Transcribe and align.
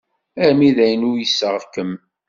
Armi 0.43 0.69
d 0.75 0.77
ayen 0.83 1.07
uyseɣ-kem. 1.09 1.91